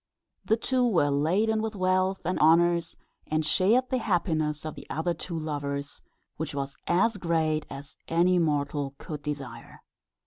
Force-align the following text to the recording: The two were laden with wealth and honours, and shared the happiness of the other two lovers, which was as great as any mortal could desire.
The 0.43 0.57
two 0.57 0.83
were 0.87 1.11
laden 1.11 1.61
with 1.61 1.75
wealth 1.75 2.21
and 2.25 2.39
honours, 2.39 2.95
and 3.27 3.45
shared 3.45 3.91
the 3.91 3.99
happiness 3.99 4.65
of 4.65 4.73
the 4.73 4.87
other 4.89 5.13
two 5.13 5.37
lovers, 5.37 6.01
which 6.37 6.55
was 6.55 6.75
as 6.87 7.17
great 7.17 7.67
as 7.69 7.97
any 8.07 8.39
mortal 8.39 8.95
could 8.97 9.21
desire. 9.21 9.83